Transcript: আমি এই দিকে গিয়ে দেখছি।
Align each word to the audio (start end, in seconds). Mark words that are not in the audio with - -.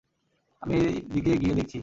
আমি 0.61 0.73
এই 0.79 0.93
দিকে 1.13 1.31
গিয়ে 1.37 1.55
দেখছি। 1.55 1.79